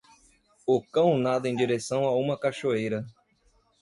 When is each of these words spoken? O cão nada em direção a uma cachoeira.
O 0.65 0.81
cão 0.81 1.15
nada 1.15 1.47
em 1.47 1.55
direção 1.55 2.05
a 2.05 2.15
uma 2.17 2.35
cachoeira. 2.35 3.05